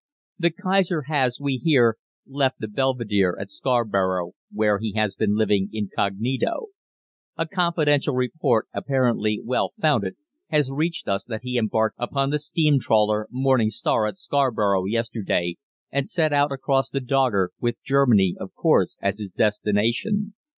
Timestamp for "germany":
17.83-18.35